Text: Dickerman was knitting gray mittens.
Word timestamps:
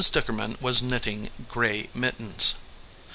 Dickerman 0.11 0.59
was 0.59 0.81
knitting 0.81 1.29
gray 1.47 1.91
mittens. 1.93 2.55